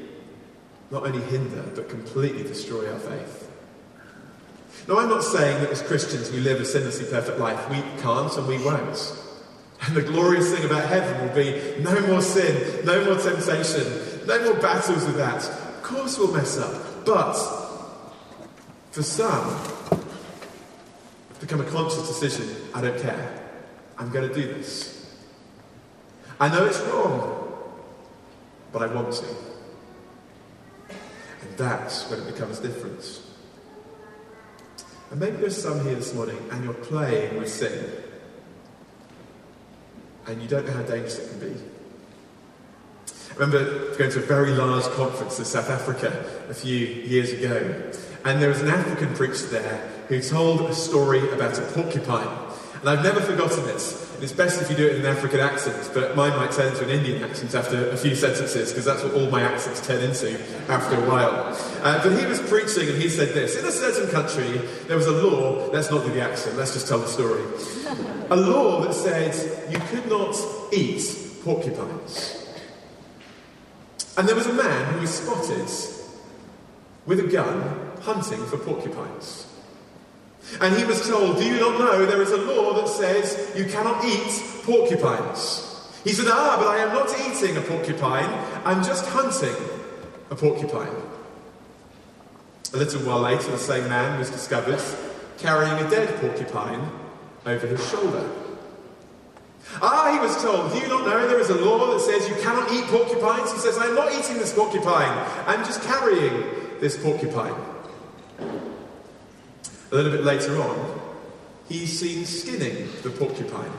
[0.91, 3.51] not only hinder, but completely destroy our faith.
[4.89, 7.69] Now, I'm not saying that as Christians we live a sinlessly perfect life.
[7.71, 9.17] We can't and we won't.
[9.83, 14.45] And the glorious thing about heaven will be no more sin, no more temptation, no
[14.45, 15.43] more battles with that.
[15.49, 17.05] Of course we'll mess up.
[17.05, 17.35] But
[18.93, 19.59] for some,
[21.31, 23.39] it's become a conscious decision I don't care.
[23.99, 25.17] I'm going to do this.
[26.41, 27.53] I know it's wrong,
[28.73, 29.27] but I want to.
[30.89, 33.21] And that's when it becomes different.
[35.11, 37.91] And maybe there's some here this morning and you're playing with sin.
[40.27, 41.61] And you don't know how dangerous it can be.
[43.33, 47.91] I remember going to a very large conference in South Africa a few years ago,
[48.27, 52.29] and there was an African preacher there who told a story about a porcupine.
[52.81, 54.13] And I've never forgotten this.
[54.15, 56.73] And it's best if you do it in an African accent, but mine might turn
[56.73, 60.03] into an Indian accent after a few sentences, because that's what all my accents turn
[60.05, 61.57] into after a while.
[61.83, 65.07] Uh, but he was preaching and he said this In a certain country, there was
[65.07, 67.43] a law, let's not do the accent, let's just tell the story.
[68.31, 70.37] A law that said you could not
[70.71, 71.03] eat
[71.45, 72.42] porcupines.
[74.17, 75.69] And there was a man who was spotted
[77.07, 79.47] with a gun hunting for porcupines.
[80.61, 83.65] And he was told, Do you not know there is a law that says you
[83.65, 85.69] cannot eat porcupines?
[86.05, 88.29] He said, Ah, but I am not eating a porcupine,
[88.65, 89.55] I'm just hunting
[90.31, 90.95] a porcupine.
[92.75, 94.83] A little while later, the same man was discovered
[95.39, 96.91] carrying a dead porcupine
[97.47, 98.29] over his shoulder.
[99.81, 102.35] Ah, he was told, Do you not know there is a law that says you
[102.37, 103.53] cannot eat porcupines?
[103.53, 105.13] He says, I'm not eating this porcupine,
[105.47, 106.45] I'm just carrying
[106.81, 107.55] this porcupine.
[108.39, 111.01] A little bit later on,
[111.69, 113.71] he's seen skinning the porcupine.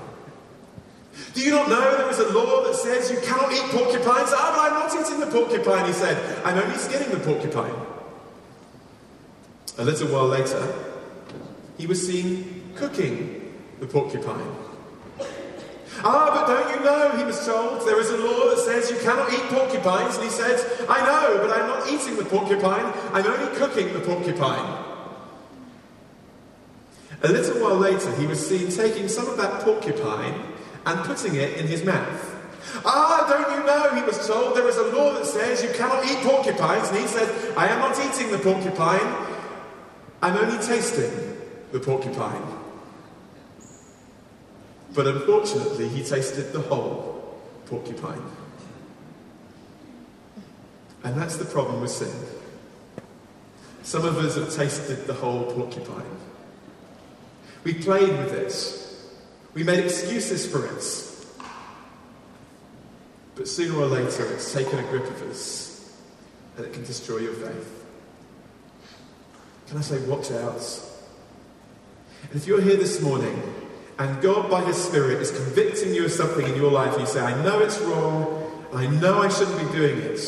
[1.34, 4.32] Do you not know there is a law that says you cannot eat porcupines?
[4.34, 6.18] Ah, but I'm not eating the porcupine, he said.
[6.46, 7.74] I'm only skinning the porcupine.
[9.78, 10.74] A little while later,
[11.78, 14.63] he was seen cooking the porcupine.
[16.06, 18.98] Ah, but don't you know, he was told, there is a law that says you
[18.98, 20.16] cannot eat porcupines.
[20.16, 24.02] And he said, I know, but I'm not eating the porcupine, I'm only cooking the
[24.02, 24.84] porcupine.
[27.24, 30.44] A little while later, he was seen taking some of that porcupine
[30.86, 32.30] and putting it in his mouth.
[32.86, 36.04] Ah, don't you know, he was told, there is a law that says you cannot
[36.06, 36.90] eat porcupines.
[36.90, 39.16] And he said, I am not eating the porcupine,
[40.22, 41.38] I'm only tasting
[41.72, 42.63] the porcupine.
[44.94, 48.22] But unfortunately, he tasted the whole porcupine.
[51.04, 52.14] And that's the problem with sin.
[53.82, 56.06] Some of us have tasted the whole porcupine.
[57.64, 58.80] We played with it.
[59.54, 61.44] We made excuses for it.
[63.36, 65.98] But sooner or later, it's taken a grip of us
[66.56, 67.86] and it can destroy your faith.
[69.68, 70.62] Can I say, watch out?
[72.30, 73.42] And if you're here this morning
[74.00, 77.22] and God, by His Spirit, is convicting you of something in your life, you say,
[77.22, 80.20] I know it's wrong, I know I shouldn't be doing it,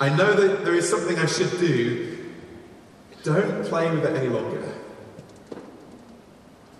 [0.00, 2.30] I know that there is something I should do,
[3.22, 4.62] don't play with it any longer.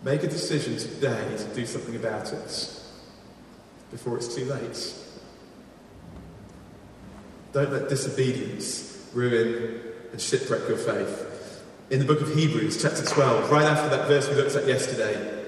[0.03, 2.81] Make a decision today to do something about it
[3.91, 4.95] before it's too late.
[7.53, 9.81] Don't let disobedience ruin
[10.13, 11.27] and shipwreck your faith.
[11.91, 15.40] In the book of Hebrews, chapter 12, right after that verse we looked at yesterday,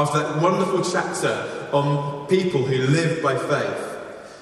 [0.00, 3.86] after that wonderful chapter on people who live by faith,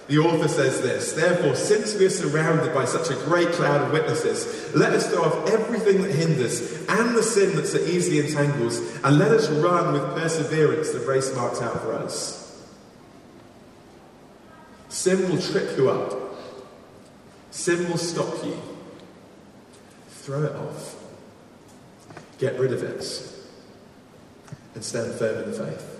[0.06, 3.92] the author says this Therefore, since we are surrounded by such a great cloud of
[3.92, 8.78] witnesses, let us throw off everything that hinders and the sin that so easily entangles,
[9.02, 12.64] and let us run with perseverance the race marked out for us.
[14.88, 16.14] Sin will trip you up,
[17.50, 18.56] sin will stop you.
[20.08, 20.94] Throw it off,
[22.38, 23.02] get rid of it,
[24.74, 25.98] and stand firm in the faith.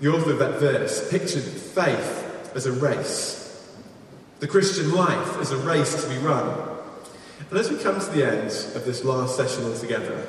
[0.00, 3.66] The author of that verse pictured faith as a race,
[4.40, 6.68] the Christian life as a race to be run.
[7.50, 10.26] And as we come to the end of this last session altogether,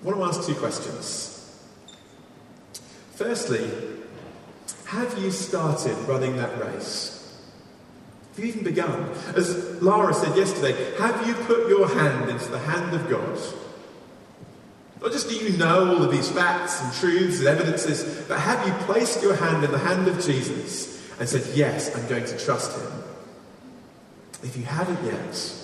[0.00, 1.30] I want to ask two questions.
[3.12, 3.70] Firstly,
[4.86, 7.13] have you started running that race?
[8.36, 9.10] You even begun?
[9.36, 13.38] As Lara said yesterday, have you put your hand into the hand of God?
[15.00, 18.66] Not just do you know all of these facts and truths and evidences, but have
[18.66, 22.38] you placed your hand in the hand of Jesus and said, Yes, I'm going to
[22.38, 22.90] trust him?
[24.42, 25.54] If you haven't yet,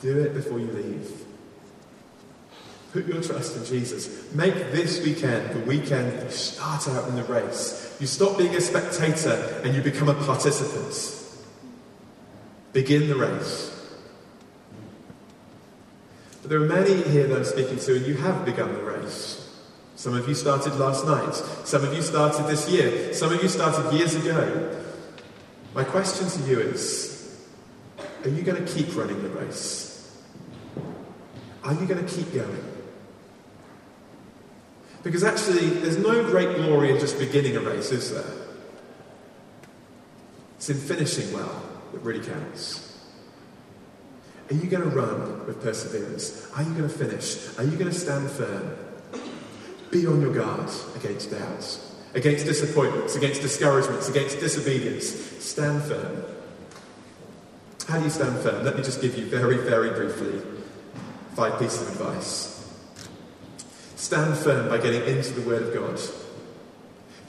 [0.00, 1.24] do it before you leave.
[2.92, 4.32] Put your trust in Jesus.
[4.32, 7.94] Make this weekend the weekend you start out in the race.
[8.00, 11.15] You stop being a spectator and you become a participant.
[12.76, 13.74] Begin the race.
[16.42, 19.50] But there are many here that I'm speaking to, and you have begun the race.
[19.94, 21.34] Some of you started last night.
[21.66, 23.14] Some of you started this year.
[23.14, 24.78] Some of you started years ago.
[25.74, 27.40] My question to you is
[28.24, 30.22] Are you going to keep running the race?
[31.64, 32.62] Are you going to keep going?
[35.02, 38.32] Because actually, there's no great glory in just beginning a race, is there?
[40.56, 41.65] It's in finishing well
[41.96, 42.94] that really counts.
[44.50, 46.50] Are you going to run with perseverance?
[46.54, 47.58] Are you going to finish?
[47.58, 48.76] Are you going to stand firm?
[49.90, 55.06] Be on your guard against doubts, against disappointments, against discouragements, against disobedience.
[55.42, 56.22] Stand firm.
[57.88, 58.62] How do you stand firm?
[58.62, 60.42] Let me just give you very, very briefly
[61.34, 62.52] five pieces of advice.
[63.96, 65.98] Stand firm by getting into the Word of God.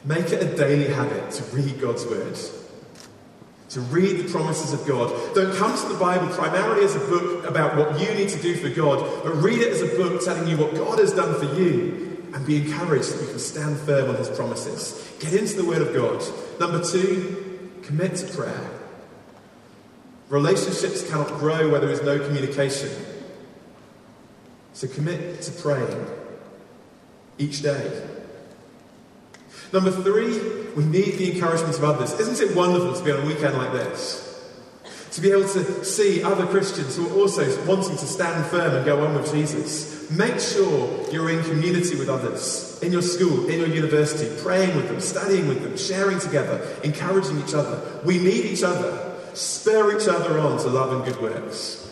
[0.04, 2.38] Make it a daily habit to read God's Word,
[3.70, 5.36] to read the promises of God.
[5.36, 8.56] Don't come to the Bible primarily as a book about what you need to do
[8.56, 11.54] for God, but read it as a book telling you what God has done for
[11.60, 15.16] you and be encouraged that you can stand firm on His promises.
[15.20, 16.24] Get into the Word of God.
[16.60, 18.70] Number two, commit to prayer.
[20.30, 22.92] Relationships cannot grow where there is no communication.
[24.74, 26.06] So commit to praying
[27.38, 28.08] each day.
[29.74, 30.40] Number three,
[30.76, 32.14] we need the encouragement of others.
[32.20, 34.24] Isn't it wonderful to be on a weekend like this?
[35.12, 38.86] To be able to see other Christians who are also wanting to stand firm and
[38.86, 40.10] go on with Jesus.
[40.12, 44.88] Make sure you're in community with others, in your school, in your university, praying with
[44.88, 48.02] them, studying with them, sharing together, encouraging each other.
[48.06, 49.16] We need each other.
[49.34, 51.84] Spur each other on to love and good works.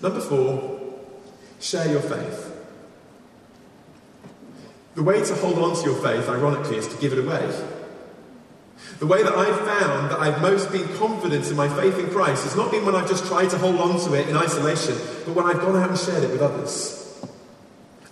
[0.00, 0.80] Number four,
[1.60, 2.47] share your faith.
[4.98, 7.46] The way to hold on to your faith, ironically, is to give it away.
[8.98, 12.42] The way that I've found that I've most been confident in my faith in Christ
[12.42, 15.36] has not been when I've just tried to hold on to it in isolation, but
[15.36, 17.16] when I've gone out and shared it with others.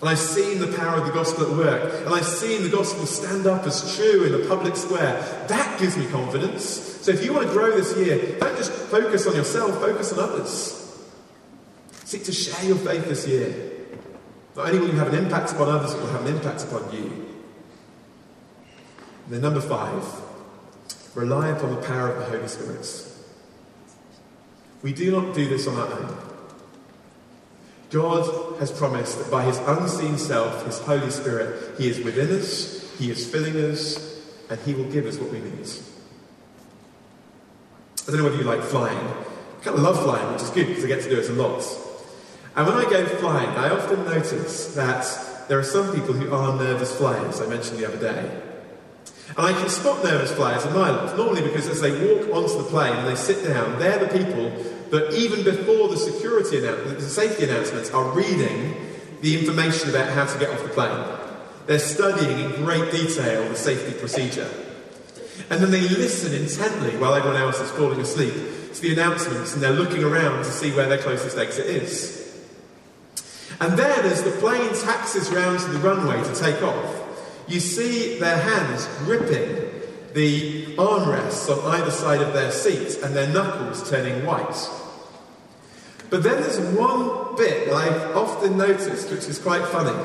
[0.01, 3.05] And I've seen the power of the gospel at work, and I've seen the gospel
[3.05, 5.15] stand up as true in the public square.
[5.49, 6.65] That gives me confidence.
[7.03, 10.21] So if you want to grow this year, don't just focus on yourself, focus on
[10.21, 11.03] others.
[12.05, 13.73] Seek to share your faith this year.
[14.57, 16.91] Not only will you have an impact upon others, it will have an impact upon
[16.91, 17.27] you.
[19.25, 20.03] And then, number five,
[21.15, 23.13] rely upon the power of the Holy Spirit.
[24.83, 26.17] We do not do this on our own.
[27.91, 32.97] God has promised that by his unseen self, his Holy Spirit, he is within us,
[32.99, 35.69] he is filling us, and he will give us what we need.
[38.03, 38.97] I don't know whether you like flying.
[38.97, 41.33] I kind of love flying, which is good because I get to do it a
[41.33, 41.63] lot.
[42.57, 46.57] And when I go flying, I often notice that there are some people who are
[46.57, 48.43] nervous flyers, I mentioned the other day.
[49.37, 52.57] And I can spot nervous flyers a mile off, normally because as they walk onto
[52.57, 54.51] the plane and they sit down, they're the people
[54.91, 58.75] that even before the security announcement, the safety announcements are reading
[59.21, 61.19] the information about how to get off the plane.
[61.67, 64.49] They're studying in great detail the safety procedure.
[65.51, 68.33] And then they listen intently while everyone else is falling asleep
[68.73, 72.26] to the announcements and they're looking around to see where their closest exit is.
[73.61, 77.03] And then, as the plane taxis round to the runway to take off,
[77.49, 79.71] you see their hands gripping
[80.13, 84.69] the armrests on either side of their seat and their knuckles turning white.
[86.11, 89.97] But then there's one bit that I've often noticed, which is quite funny.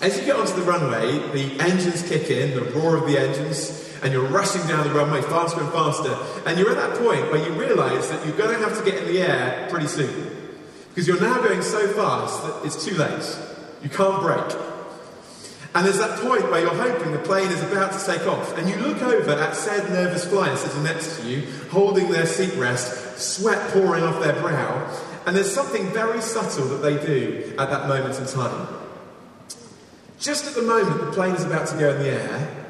[0.00, 3.88] As you get onto the runway, the engines kick in, the roar of the engines,
[4.02, 6.16] and you're rushing down the runway faster and faster.
[6.46, 9.02] And you're at that point where you realise that you're going to have to get
[9.02, 10.27] in the air pretty soon.
[10.98, 13.38] Because you're now going so fast that it's too late.
[13.84, 14.60] You can't brake.
[15.72, 18.68] And there's that point where you're hoping the plane is about to take off, and
[18.68, 23.16] you look over at said nervous flyer sitting next to you, holding their seat rest,
[23.16, 24.92] sweat pouring off their brow,
[25.24, 28.66] and there's something very subtle that they do at that moment in time.
[30.18, 32.66] Just at the moment the plane is about to go in the air,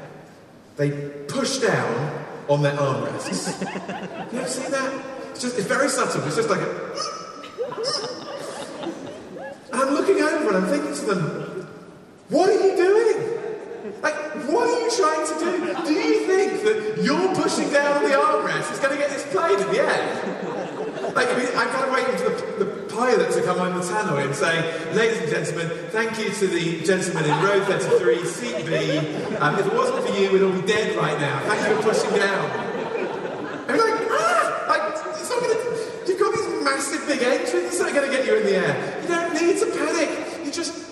[0.77, 0.91] they
[1.23, 3.59] push down on their armrests.
[4.31, 5.03] you ever seen that?
[5.31, 6.23] It's just it's very subtle.
[6.27, 8.08] It's just like a
[9.71, 11.67] I'm looking over and I'm thinking to them,
[12.29, 13.39] what are you doing?
[14.01, 14.15] Like,
[14.47, 15.83] what are you trying to do?
[15.85, 19.25] Do you think that you're pushing down on the armrest is going to get this
[19.31, 21.15] plane in the end?
[21.15, 23.83] Like, I mean, I've got to wait for the, the pilot to come on the
[23.83, 28.65] tannoy and say, ladies and gentlemen, thank you to the gentleman in row 33, seat
[28.65, 28.97] B.
[29.37, 31.39] Um, if it wasn't for you, we'd all be dead right now.
[31.47, 32.49] Thank you for pushing down.
[33.69, 34.65] I'm like, ah!
[34.69, 35.69] Like, it's not going to...
[36.07, 39.01] You've got massive big engines that are going to get you in the air.
[39.01, 40.45] You don't need to panic.
[40.45, 40.85] You just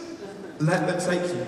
[0.59, 1.47] let them take you.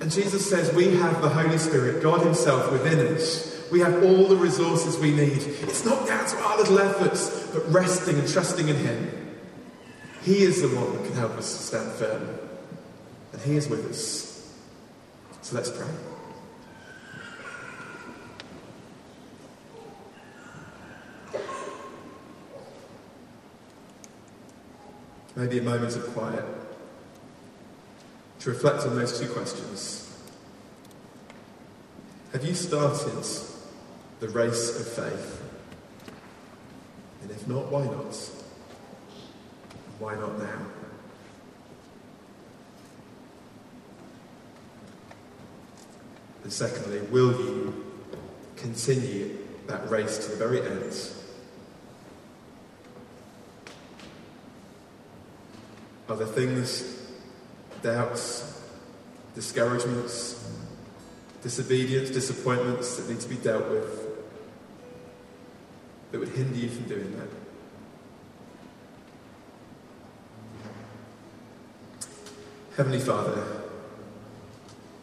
[0.00, 3.48] And Jesus says we have the Holy Spirit, God Himself within us.
[3.70, 5.42] We have all the resources we need.
[5.42, 9.38] It's not down to our little efforts, but resting and trusting in Him.
[10.22, 12.28] He is the one that can help us stand firm.
[13.32, 14.54] And He is with us.
[15.42, 15.86] So let's pray.
[25.40, 26.44] Maybe a moment of quiet
[28.40, 30.06] to reflect on those two questions.
[32.34, 33.24] Have you started
[34.20, 35.42] the race of faith?
[37.22, 38.30] And if not, why not?
[39.98, 40.66] Why not now?
[46.44, 47.90] And secondly, will you
[48.56, 49.38] continue
[49.68, 50.92] that race to the very end.
[56.10, 56.82] Are there things,
[57.82, 58.60] doubts,
[59.36, 60.44] discouragements,
[61.40, 64.08] disobedience, disappointments that need to be dealt with
[66.10, 67.28] that would hinder you from doing that?
[72.76, 73.46] Heavenly Father,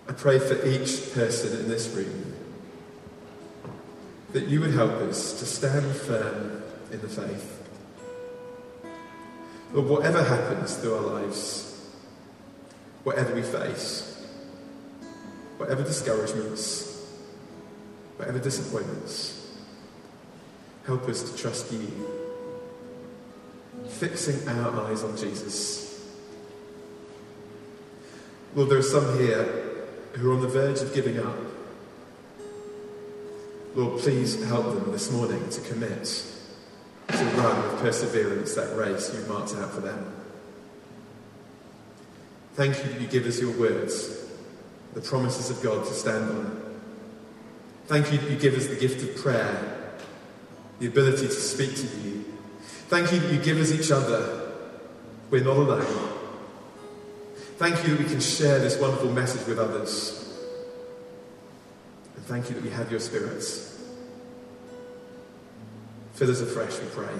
[0.10, 2.34] I pray for each person in this room
[4.34, 7.57] that you would help us to stand firm in the faith.
[9.74, 11.92] Lord, whatever happens through our lives,
[13.04, 14.26] whatever we face,
[15.58, 17.06] whatever discouragements,
[18.16, 19.52] whatever disappointments,
[20.86, 21.92] help us to trust you,
[23.90, 25.88] fixing our eyes on Jesus.
[28.56, 29.44] Lord, there are some here
[30.14, 31.36] who are on the verge of giving up.
[33.76, 36.37] Lord, please help them this morning to commit
[37.08, 40.14] to run with perseverance that race you've marked out for them.
[42.54, 44.26] Thank you that you give us your words,
[44.94, 46.80] the promises of God to stand on.
[47.86, 49.94] Thank you that you give us the gift of prayer,
[50.80, 52.26] the ability to speak to you.
[52.90, 54.52] Thank you that you give us each other.
[55.30, 56.10] We're not alone.
[57.58, 60.24] Thank you that we can share this wonderful message with others.
[62.16, 63.77] And thank you that we have your spirits.
[66.18, 67.14] Fill us afresh, we pray.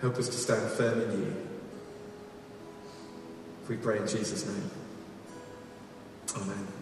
[0.00, 1.36] Help us to stand firm in you.
[3.68, 4.70] We pray in Jesus' name.
[6.34, 6.75] Amen.